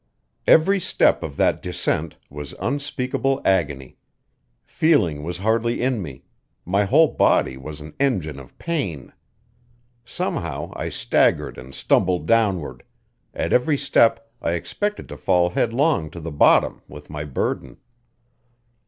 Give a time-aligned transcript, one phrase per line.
[0.47, 3.97] Every step of that descent was unspeakable agony.
[4.65, 6.23] Feeling was hardly in me;
[6.65, 9.13] my whole body was an engine of pain.
[10.03, 12.81] Somehow, I staggered and stumbled downward;
[13.35, 17.77] at every step I expected to fall headlong to the bottom with my burden.